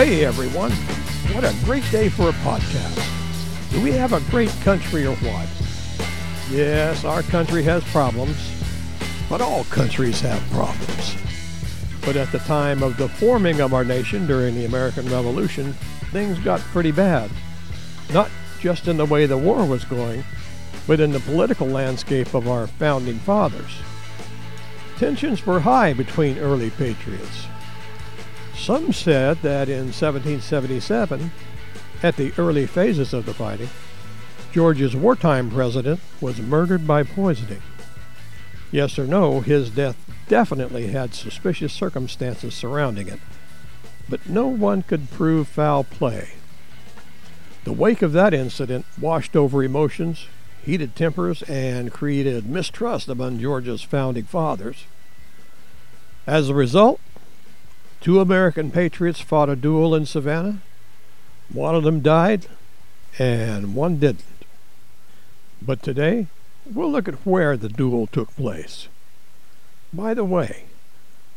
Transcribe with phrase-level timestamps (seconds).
[0.00, 0.70] Hey everyone,
[1.34, 3.70] what a great day for a podcast.
[3.70, 5.46] Do we have a great country or what?
[6.50, 8.38] Yes, our country has problems,
[9.28, 11.16] but all countries have problems.
[12.00, 15.74] But at the time of the forming of our nation during the American Revolution,
[16.12, 17.30] things got pretty bad.
[18.10, 20.24] Not just in the way the war was going,
[20.86, 23.82] but in the political landscape of our founding fathers.
[24.96, 27.48] Tensions were high between early patriots.
[28.60, 31.32] Some said that in 1777,
[32.02, 33.70] at the early phases of the fighting,
[34.52, 37.62] Georgia's wartime president was murdered by poisoning.
[38.70, 39.96] Yes or no, his death
[40.28, 43.18] definitely had suspicious circumstances surrounding it,
[44.10, 46.32] but no one could prove foul play.
[47.64, 50.26] The wake of that incident washed over emotions,
[50.62, 54.84] heated tempers, and created mistrust among Georgia's founding fathers.
[56.26, 57.00] As a result,
[58.00, 60.60] two American patriots fought a duel in Savannah.
[61.52, 62.46] One of them died,
[63.18, 64.24] and one didn't.
[65.60, 66.26] But today,
[66.64, 68.88] we'll look at where the duel took place.
[69.92, 70.64] By the way,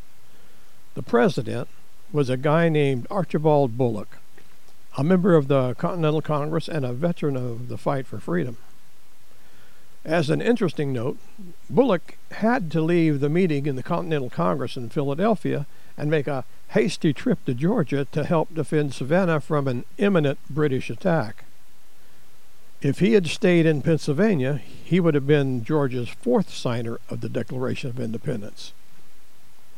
[0.95, 1.69] The president
[2.13, 4.19] was a guy named Archibald Bulloch,
[4.97, 8.57] a member of the Continental Congress and a veteran of the fight for freedom.
[10.05, 11.19] As an interesting note,
[11.69, 16.45] Bulloch had to leave the meeting in the Continental Congress in Philadelphia and make a
[16.69, 21.45] hasty trip to Georgia to help defend Savannah from an imminent British attack.
[22.83, 27.29] If he had stayed in Pennsylvania, he would have been Georgia's fourth signer of the
[27.29, 28.73] Declaration of Independence.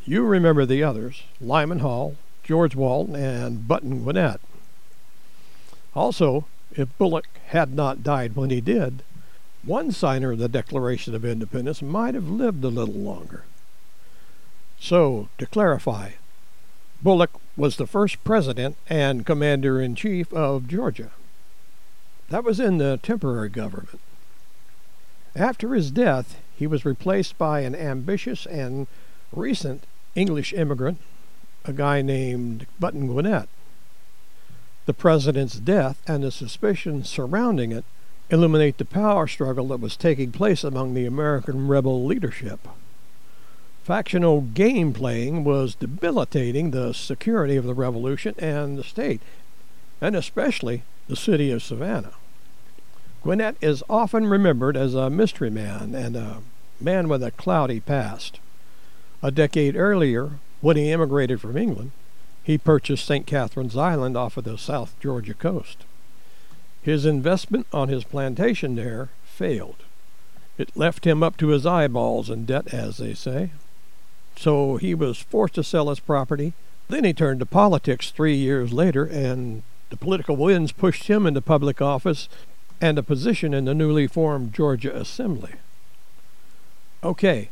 [0.04, 4.40] You remember the others Lyman Hall, George Walton, and Button Gwinnett.
[5.94, 9.02] Also, if Bulloch had not died when he did,
[9.64, 13.44] one signer of the Declaration of Independence might have lived a little longer.
[14.80, 16.12] So, to clarify,
[17.02, 21.10] Bulloch was the first president and commander in chief of Georgia.
[22.30, 24.00] That was in the temporary government.
[25.34, 28.86] After his death, he was replaced by an ambitious and
[29.32, 29.84] recent
[30.14, 30.98] English immigrant,
[31.64, 33.48] a guy named Button Gwinnett.
[34.86, 37.84] The president's death and the suspicions surrounding it
[38.30, 42.66] illuminate the power struggle that was taking place among the American rebel leadership.
[43.88, 49.22] Factional game playing was debilitating the security of the revolution and the state,
[49.98, 52.12] and especially the city of Savannah.
[53.22, 56.42] Gwinnett is often remembered as a mystery man and a
[56.78, 58.40] man with a cloudy past.
[59.22, 61.92] A decade earlier, when he immigrated from England,
[62.44, 63.26] he purchased St.
[63.26, 65.86] Catherine's Island off of the South Georgia coast.
[66.82, 69.82] His investment on his plantation there failed.
[70.58, 73.48] It left him up to his eyeballs in debt, as they say.
[74.38, 76.52] So he was forced to sell his property.
[76.88, 81.40] Then he turned to politics three years later, and the political winds pushed him into
[81.40, 82.28] public office
[82.80, 85.54] and a position in the newly formed Georgia Assembly.
[87.02, 87.50] Okay,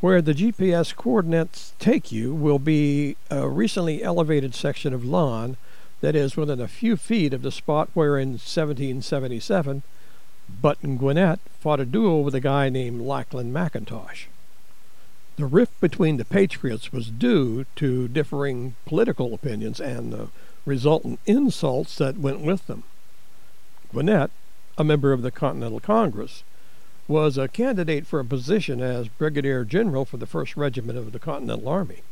[0.00, 5.56] where the GPS coordinates take you will be a recently elevated section of lawn
[6.02, 9.82] that is within a few feet of the spot where in 1777
[10.60, 14.26] Button Gwinnett fought a duel with a guy named Lachlan McIntosh.
[15.36, 20.28] The rift between the Patriots was due to differing political opinions and the
[20.66, 22.82] resultant insults that went with them.
[23.90, 24.30] Gwinnett,
[24.76, 26.42] a member of the Continental Congress,
[27.08, 31.18] was a candidate for a position as Brigadier General for the 1st Regiment of the
[31.18, 32.02] Continental Army.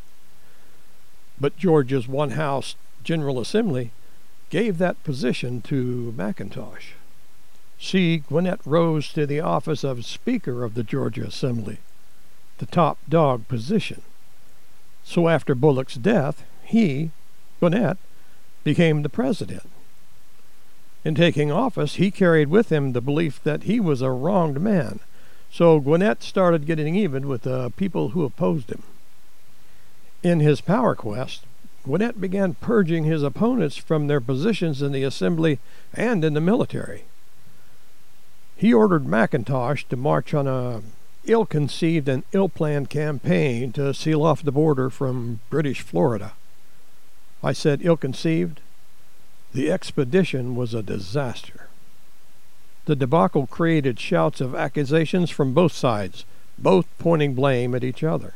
[1.41, 2.75] But Georgia's one house
[3.05, 3.93] General Assembly
[4.51, 6.95] gave that position to McIntosh.
[7.79, 11.79] See, Gwinnett rose to the office of Speaker of the Georgia Assembly,
[12.59, 14.03] the top dog position.
[15.05, 17.11] So after Bulloch's death, he,
[17.61, 17.97] Gwinnett,
[18.65, 19.69] became the president.
[21.05, 25.01] In taking office, he carried with him the belief that he was a wronged man,
[25.51, 28.83] so Gwinnett started getting even with the people who opposed him.
[30.23, 31.45] In his power quest,
[31.85, 35.59] Gwinnett began purging his opponents from their positions in the assembly
[35.95, 37.05] and in the military.
[38.57, 40.83] He ordered McIntosh to march on a
[41.29, 46.33] ill conceived and ill planned campaign to seal off the border from British Florida.
[47.43, 48.61] I said ill conceived.
[49.53, 51.69] The expedition was a disaster.
[52.87, 56.25] The debacle created shouts of accusations from both sides,
[56.59, 58.35] both pointing blame at each other.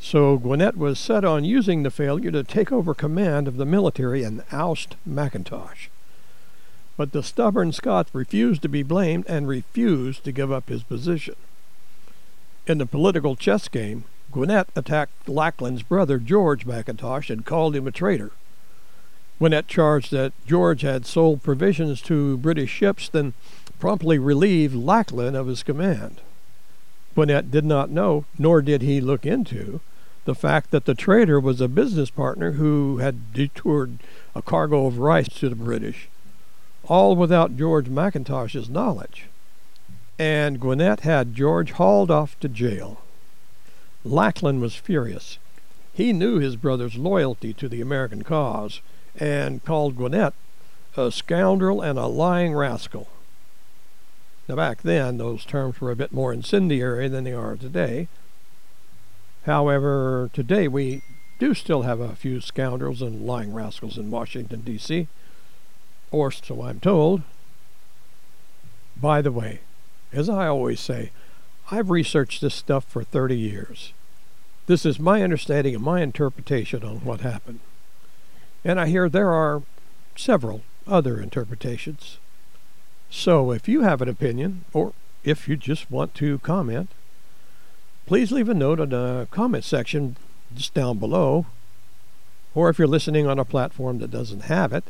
[0.00, 4.24] So Gwinnett was set on using the failure to take over command of the military
[4.24, 5.88] and oust McIntosh.
[6.96, 11.36] But the stubborn Scot refused to be blamed and refused to give up his position.
[12.64, 17.90] In the political chess game, Gwinnett attacked Lachlan's brother George McIntosh and called him a
[17.90, 18.30] traitor.
[19.40, 23.34] Gwinnett charged that George had sold provisions to British ships, then
[23.80, 26.20] promptly relieved Lachlan of his command.
[27.16, 29.80] Gwinnett did not know, nor did he look into,
[30.24, 33.98] the fact that the traitor was a business partner who had detoured
[34.36, 36.08] a cargo of rice to the British,
[36.84, 39.26] all without George McIntosh's knowledge.
[40.18, 43.00] And Gwinnett had George hauled off to jail.
[44.04, 45.38] Lachlan was furious.
[45.92, 48.80] He knew his brother's loyalty to the American cause
[49.16, 50.34] and called Gwinnett
[50.96, 53.08] a scoundrel and a lying rascal.
[54.48, 58.08] Now, back then, those terms were a bit more incendiary than they are today.
[59.44, 61.02] However, today we
[61.38, 65.08] do still have a few scoundrels and lying rascals in Washington, D.C.,
[66.10, 67.22] or so I'm told.
[69.00, 69.60] By the way,
[70.12, 71.10] as I always say,
[71.70, 73.92] I've researched this stuff for 30 years.
[74.66, 77.60] This is my understanding and my interpretation on what happened.
[78.64, 79.62] And I hear there are
[80.16, 82.18] several other interpretations.
[83.10, 84.92] So if you have an opinion, or
[85.24, 86.90] if you just want to comment,
[88.06, 90.16] please leave a note in the comment section
[90.54, 91.46] just down below.
[92.54, 94.84] Or if you're listening on a platform that doesn't have it,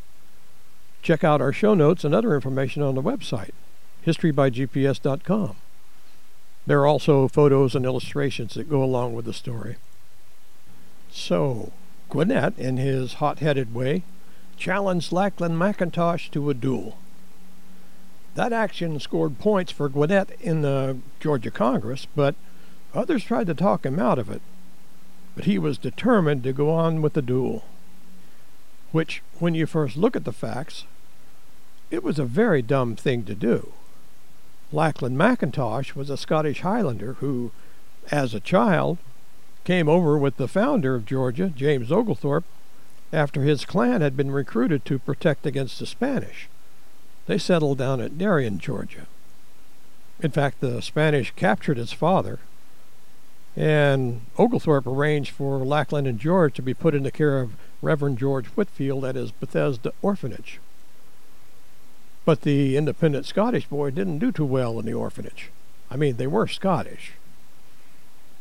[1.03, 3.53] check out our show notes and other information on the website,
[4.07, 5.57] historybygps.com.
[6.67, 9.77] There are also photos and illustrations that go along with the story.
[11.11, 11.73] So,
[12.09, 14.05] Gwinnett, in his hot headed way,
[14.57, 16.99] challenged Lachlan McIntosh to a duel.
[18.35, 22.35] That action scored points for Gwinnett in the Georgia Congress, but
[22.95, 24.43] Others tried to talk him out of it,
[25.35, 27.65] but he was determined to go on with the duel.
[28.91, 30.85] Which, when you first look at the facts,
[31.91, 33.73] it was a very dumb thing to do.
[34.73, 37.53] Lachlan McIntosh was a Scottish Highlander who,
[38.11, 38.97] as a child,
[39.65, 42.47] came over with the founder of Georgia, James Oglethorpe,
[43.13, 46.49] after his clan had been recruited to protect against the Spanish.
[47.27, 49.07] They settled down at Darien, Georgia.
[50.21, 52.39] In fact, the Spanish captured his father,
[53.55, 57.53] and Oglethorpe arranged for Lachlan and George to be put into care of
[57.83, 60.59] Reverend George Whitefield at his Bethesda orphanage.
[62.25, 65.51] But the independent Scottish boy didn't do too well in the orphanage.
[65.91, 67.13] I mean, they were Scottish.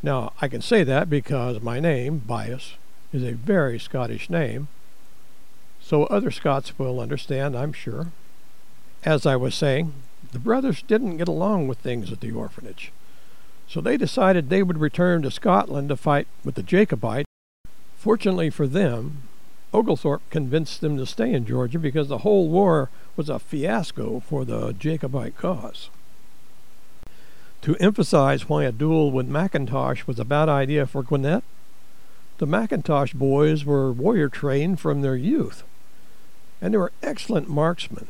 [0.03, 2.73] Now, I can say that because my name, Byous,
[3.11, 4.67] is a very Scottish name,
[5.81, 8.11] so other Scots will understand, I'm sure.
[9.03, 9.93] As I was saying,
[10.31, 12.91] the brothers didn't get along with things at the orphanage.
[13.67, 17.27] So they decided they would return to Scotland to fight with the Jacobites.
[17.97, 19.23] Fortunately for them,
[19.73, 24.45] Oglethorpe convinced them to stay in Georgia because the whole war was a fiasco for
[24.45, 25.89] the Jacobite cause.
[27.61, 31.43] To emphasize why a duel with McIntosh was a bad idea for Gwinnett,
[32.39, 35.63] the McIntosh boys were warrior trained from their youth,
[36.59, 38.07] and they were excellent marksmen.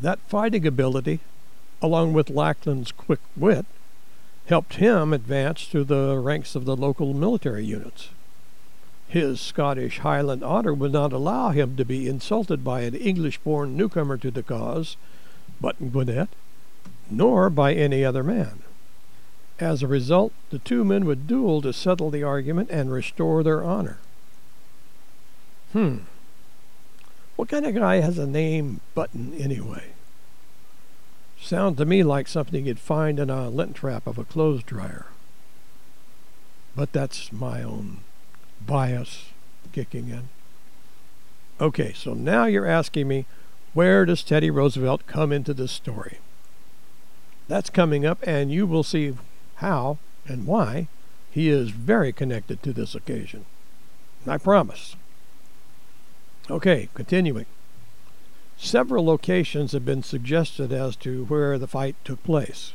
[0.00, 1.20] That fighting ability,
[1.80, 3.66] along with Lachlan's quick wit,
[4.46, 8.08] helped him advance through the ranks of the local military units.
[9.14, 13.76] His Scottish Highland honor would not allow him to be insulted by an English born
[13.76, 14.96] newcomer to the cause,
[15.60, 16.30] Button Gwinnett,
[17.08, 18.64] nor by any other man.
[19.60, 23.62] As a result, the two men would duel to settle the argument and restore their
[23.62, 23.98] honor.
[25.72, 25.98] Hmm.
[27.36, 29.92] What kind of guy has a name Button anyway?
[31.40, 35.06] Sounds to me like something you'd find in a lint trap of a clothes dryer.
[36.74, 38.00] But that's my own
[38.66, 39.26] bias
[39.72, 40.28] kicking in.
[41.60, 43.26] Okay, so now you're asking me,
[43.72, 46.18] where does Teddy Roosevelt come into this story?
[47.48, 49.14] That's coming up, and you will see
[49.56, 50.88] how and why
[51.30, 53.44] he is very connected to this occasion.
[54.26, 54.96] I promise.
[56.50, 57.46] Okay, continuing.
[58.56, 62.72] Several locations have been suggested as to where the fight took place.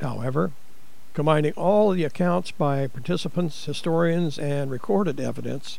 [0.00, 0.52] However,
[1.14, 5.78] combining all the accounts by participants, historians, and recorded evidence,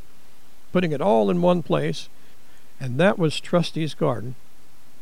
[0.72, 2.10] putting it all in one place,
[2.80, 4.36] and that was Trustee's Garden,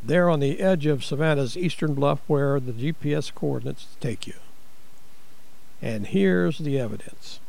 [0.03, 4.35] there on the edge of Savannah's eastern bluff where the GPS coordinates take you.
[5.81, 7.39] And here's the evidence.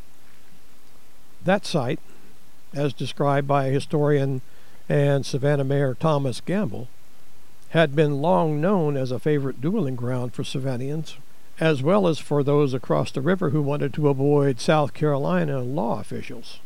[1.45, 2.01] That site,
[2.75, 4.43] as described by historian
[4.89, 6.89] and Savannah Mayor Thomas Gamble,
[7.71, 11.17] had been long known as a favorite dueling ground for Savannahans,
[11.61, 16.01] as well as for those across the river who wanted to avoid South Carolina law
[16.01, 16.59] officials.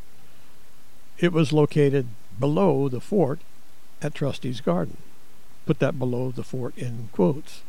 [1.18, 2.06] It was located
[2.38, 3.40] below the fort
[4.00, 4.98] at Trustee's Garden.
[5.66, 7.62] Put that below the fort in quotes.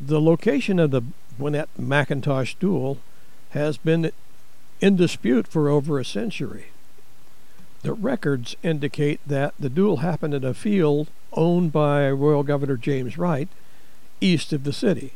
[0.00, 1.02] The location of the
[1.36, 2.98] Gwinnett McIntosh duel
[3.50, 4.12] has been
[4.80, 6.66] in dispute for over a century.
[7.82, 13.18] The records indicate that the duel happened in a field owned by Royal Governor James
[13.18, 13.48] Wright
[14.20, 15.12] east of the city.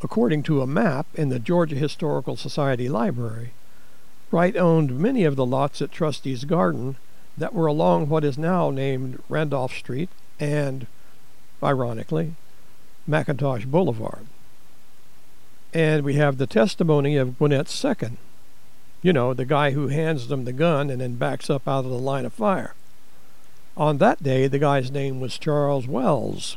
[0.00, 3.52] According to a map in the Georgia Historical Society Library,
[4.30, 6.96] Wright owned many of the lots at Trustee's Garden
[7.36, 10.86] that were along what is now named Randolph Street and,
[11.62, 12.34] ironically,
[13.08, 14.26] McIntosh Boulevard.
[15.74, 18.18] And we have the testimony of Gwinnett's second.
[19.02, 21.90] You know, the guy who hands them the gun and then backs up out of
[21.90, 22.74] the line of fire.
[23.76, 26.56] On that day, the guy's name was Charles Wells,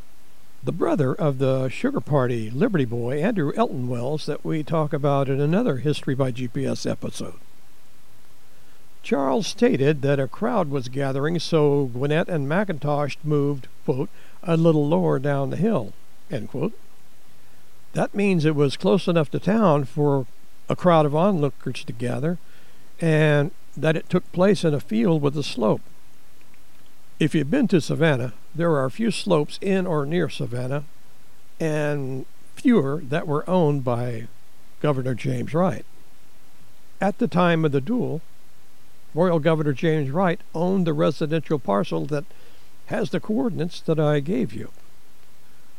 [0.64, 5.28] the brother of the Sugar Party Liberty Boy, Andrew Elton Wells, that we talk about
[5.28, 7.40] in another History by GPS episode.
[9.02, 14.10] Charles stated that a crowd was gathering, so Gwinnett and McIntosh moved, quote,
[14.44, 15.94] a little lower down the hill,
[16.30, 16.74] end quote.
[17.94, 20.28] That means it was close enough to town for
[20.70, 22.38] a crowd of onlookers to gather,
[23.00, 25.82] and that it took place in a field with a slope.
[27.22, 30.86] If you've been to Savannah, there are a few slopes in or near Savannah,
[31.60, 32.26] and
[32.56, 34.26] fewer that were owned by
[34.82, 35.86] Governor James Wright.
[37.00, 38.22] At the time of the duel,
[39.14, 42.26] Royal Governor James Wright owned the residential parcel that
[42.88, 44.72] has the coordinates that I gave you.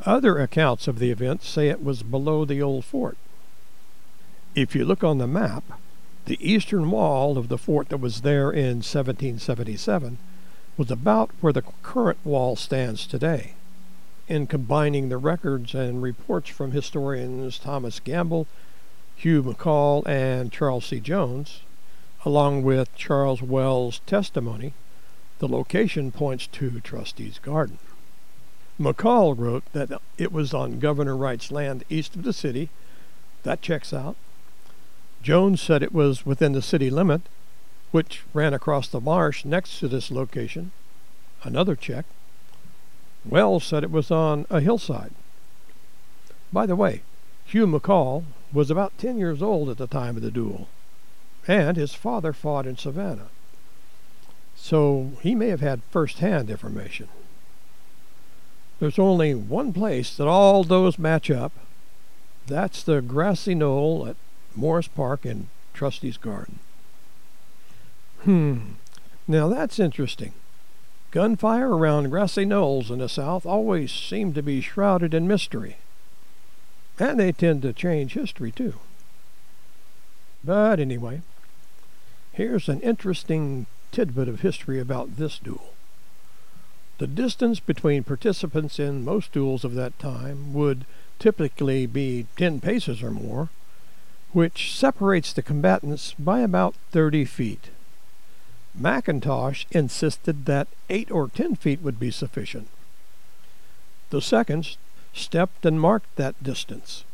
[0.07, 3.19] Other accounts of the event say it was below the old fort.
[4.55, 5.65] If you look on the map,
[6.27, 10.19] the eastern wall of the fort that was there in 1777
[10.77, 13.55] was about where the current wall stands today.
[14.29, 18.47] In combining the records and reports from historians Thomas Gamble,
[19.17, 21.01] Hugh McCall, and Charles C.
[21.01, 21.61] Jones,
[22.25, 24.73] along with Charles Wells' testimony,
[25.39, 27.79] the location points to Trustee's Garden.
[28.81, 32.71] McCall wrote that it was on Governor Wright's land east of the city.
[33.43, 34.17] That checks out.
[35.23, 37.23] Jones said it was within the city limit,
[37.93, 40.73] which ran across the marsh next to this location.
[41.45, 42.05] Another check.
[43.25, 45.13] Wells said it was on a hillside.
[46.53, 47.03] By the way,
[47.45, 50.69] Hugh McCall was about 10 years old at the time of the duel
[51.47, 53.29] and his father fought in Savannah.
[54.57, 57.09] So he may have had first hand information.
[58.79, 61.53] There's only one place that all those match up.
[62.47, 64.17] That's the grassy knoll at
[64.55, 66.59] Morris Park in Trustee's Garden.
[68.25, 68.75] Hmm,
[69.27, 70.33] now that's interesting.
[71.11, 75.77] Gunfire around grassy knolls in the South always seem to be shrouded in mystery.
[76.99, 78.75] And they tend to change history, too.
[80.45, 81.23] But anyway,
[82.33, 85.75] Here's an interesting tidbit of history about this duel.
[86.97, 90.87] The distance between participants in most duels of that time would
[91.19, 93.51] typically be 10 paces or more,
[94.33, 97.69] which separates the combatants by about 30 feet.
[98.79, 102.69] McIntosh insisted that 8 or 10 feet would be sufficient.
[104.11, 104.79] The seconds
[105.13, 107.05] stepped and marked that distance.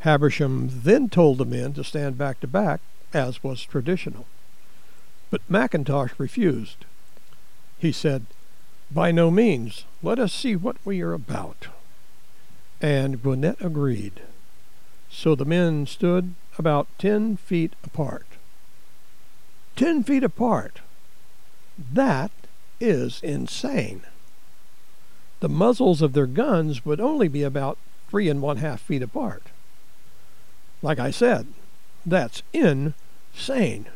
[0.00, 2.80] Habersham then told the men to stand back to back
[3.12, 4.26] as was traditional.
[5.30, 6.84] But McIntosh refused.
[7.78, 8.26] He said,
[8.90, 9.84] By no means.
[10.02, 11.68] Let us see what we are about.
[12.80, 14.20] And Gwinnett agreed.
[15.10, 18.26] So the men stood about ten feet apart.
[19.76, 20.80] Ten feet apart.
[21.92, 22.30] That
[22.80, 24.02] is insane.
[25.40, 27.78] The muzzles of their guns would only be about
[28.08, 29.42] three and one half feet apart.
[30.80, 31.46] Like I said,
[32.06, 33.86] that's insane.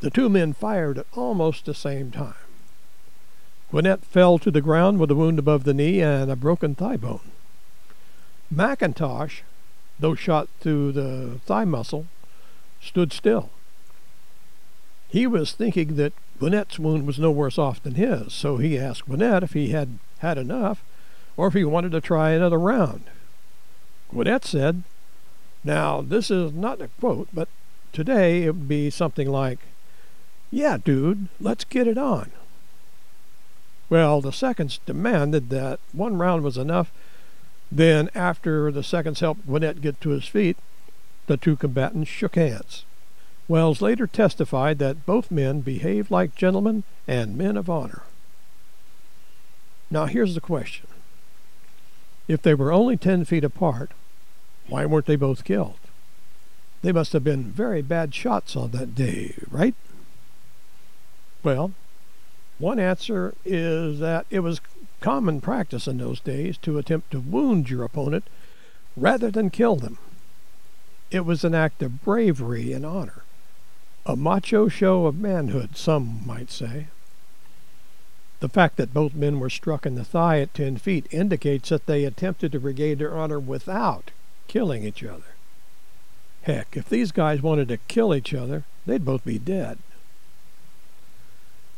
[0.00, 2.34] The two men fired at almost the same time.
[3.70, 6.96] Gwinnett fell to the ground with a wound above the knee and a broken thigh
[6.96, 7.32] bone.
[8.54, 9.40] McIntosh,
[9.98, 12.06] though shot through the thigh muscle,
[12.86, 13.50] stood still.
[15.08, 19.06] He was thinking that Gwinnett's wound was no worse off than his, so he asked
[19.06, 20.82] Gwinnett if he had had enough
[21.36, 23.04] or if he wanted to try another round.
[24.10, 24.82] Gwinnett said,
[25.64, 27.48] Now, this is not a quote, but
[27.92, 29.60] today it would be something like,
[30.50, 32.30] Yeah, dude, let's get it on.
[33.88, 36.90] Well, the seconds demanded that one round was enough.
[37.70, 40.56] Then, after the seconds helped Gwinnett get to his feet,
[41.26, 42.84] the two combatants shook hands.
[43.48, 48.02] Wells later testified that both men behaved like gentlemen and men of honor.
[49.90, 50.86] Now, here's the question
[52.26, 53.92] if they were only 10 feet apart,
[54.68, 55.78] why weren't they both killed?
[56.82, 59.74] They must have been very bad shots on that day, right?
[61.42, 61.72] Well,
[62.58, 64.60] one answer is that it was
[65.00, 68.24] common practice in those days to attempt to wound your opponent
[68.96, 69.98] rather than kill them.
[71.10, 73.22] It was an act of bravery and honor,
[74.04, 76.88] a macho show of manhood, some might say.
[78.40, 81.86] The fact that both men were struck in the thigh at 10 feet indicates that
[81.86, 84.10] they attempted to regain their honor without
[84.46, 85.34] killing each other.
[86.42, 89.78] Heck, if these guys wanted to kill each other, they'd both be dead.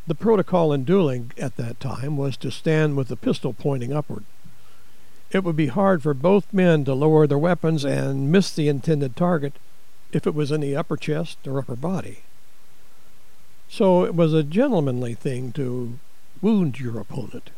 [0.06, 4.24] The protocol in dueling at that time was to stand with the pistol pointing upward.
[5.30, 9.14] It would be hard for both men to lower their weapons and miss the intended
[9.14, 9.54] target
[10.12, 12.20] if it was in the upper chest or upper body.
[13.68, 15.98] So it was a gentlemanly thing to
[16.40, 17.50] wound your opponent.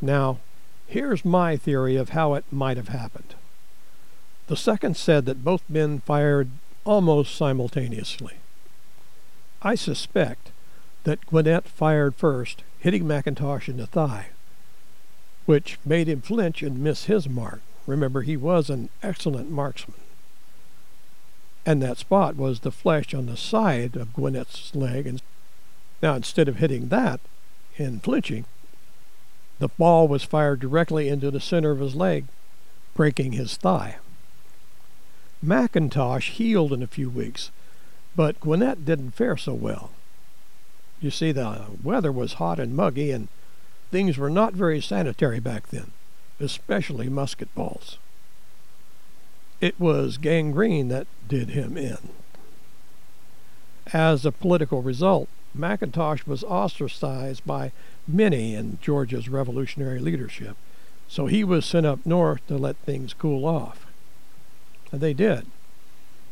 [0.00, 0.38] Now,
[0.86, 3.34] here's my theory of how it might have happened.
[4.46, 6.50] The second said that both men fired
[6.84, 8.34] almost simultaneously.
[9.60, 10.52] I suspect
[11.02, 14.28] that Gwinnett fired first, hitting McIntosh in the thigh,
[15.46, 17.60] which made him flinch and miss his mark.
[17.86, 19.96] Remember, he was an excellent marksman.
[21.64, 25.06] And that spot was the flesh on the side of Gwinnett's leg.
[25.06, 25.22] And
[26.02, 27.20] now, instead of hitting that,
[27.76, 28.44] in flinching,
[29.58, 32.26] the ball was fired directly into the center of his leg,
[32.94, 33.96] breaking his thigh.
[35.44, 37.50] McIntosh healed in a few weeks,
[38.14, 39.90] but Gwinnett didn't fare so well.
[41.00, 43.28] You see, the weather was hot and muggy, and
[43.90, 45.92] things were not very sanitary back then,
[46.40, 47.98] especially musket balls.
[49.60, 52.10] It was gangrene that did him in.
[53.92, 57.72] As a political result, McIntosh was ostracized by
[58.06, 60.56] many in Georgia's revolutionary leadership,
[61.08, 63.86] so he was sent up north to let things cool off.
[64.92, 65.46] And they did.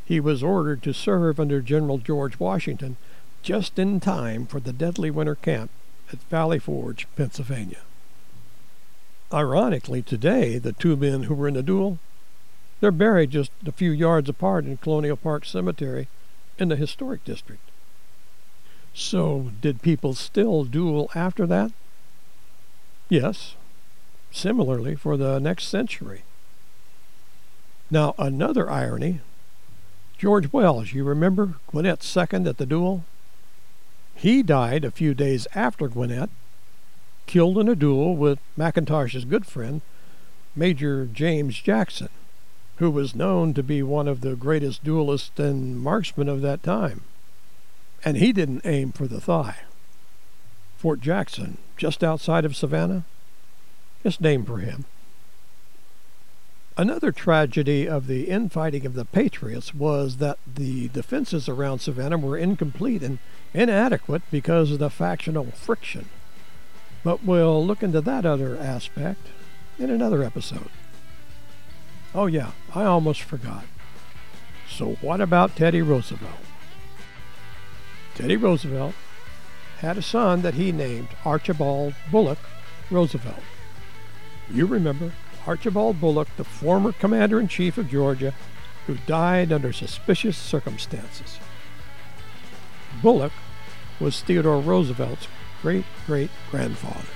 [0.05, 2.97] He was ordered to serve under General George Washington
[3.43, 5.71] just in time for the deadly winter camp
[6.15, 7.81] at Valley Forge, Pennsylvania.
[9.33, 11.99] Ironically, today, the two men who were in the duel,
[12.81, 16.07] they're buried just a few yards apart in Colonial Park Cemetery
[16.59, 17.63] in the historic district.
[18.95, 21.73] So, did people still duel after that?
[23.09, 23.57] Yes,
[24.31, 26.23] similarly for the next century.
[27.91, 29.21] Now, another irony
[30.17, 33.05] George Wells, you remember Gwinnett's second at the duel?
[34.25, 36.31] He died a few days after Gwinnett,
[37.27, 39.83] killed in a duel with McIntosh's good friend,
[40.57, 42.09] Major James Jackson,
[42.77, 47.03] who was known to be one of the greatest duelists and marksmen of that time
[48.05, 49.57] and he didn't aim for the thigh.
[50.77, 53.05] Fort Jackson, just outside of Savannah,
[54.05, 54.85] it's named for him.
[56.77, 62.37] Another tragedy of the infighting of the Patriots was that the defenses around Savannah were
[62.37, 63.21] incomplete and
[63.53, 66.09] inadequate because of the factional friction.
[67.05, 69.29] But we'll look into that other aspect
[69.79, 70.71] in another episode.
[72.13, 73.67] Oh, yeah, I almost forgot.
[74.69, 76.41] So, what about Teddy Roosevelt?
[78.17, 78.95] Teddy Roosevelt
[79.79, 82.39] had a son that he named Archibald Bulloch
[82.91, 83.43] Roosevelt.
[84.51, 85.13] You remember
[85.47, 88.33] Archibald Bulloch, the former commander in chief of Georgia,
[88.87, 91.39] who died under suspicious circumstances.
[93.03, 93.33] Bulloch
[94.01, 95.29] was Theodore Roosevelt's
[95.63, 97.07] great great grandfather.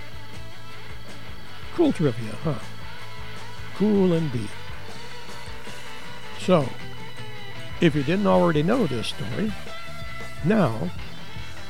[1.75, 2.59] Cool trivia, huh?
[3.77, 4.49] Cool indeed.
[6.41, 6.69] So,
[7.81, 9.53] if you didn't already know this story,
[10.45, 10.91] now,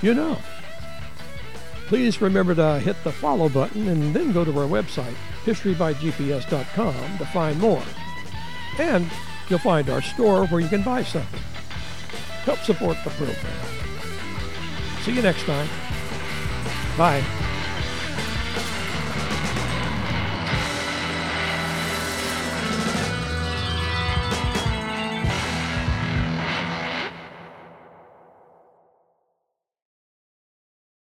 [0.01, 0.38] you know.
[1.87, 5.16] Please remember to hit the follow button and then go to our website,
[5.48, 7.82] historybygps.com, to find more.
[8.78, 9.11] And
[9.48, 11.40] you'll find our store where you can buy something.
[12.44, 13.37] Help support the program.
[15.02, 15.68] See you next time.
[16.96, 17.47] Bye.